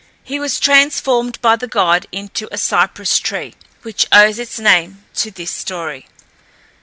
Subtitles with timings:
[0.23, 3.53] He was transformed by the god into a cypress tree,
[3.83, 6.07] which owes its name to this story.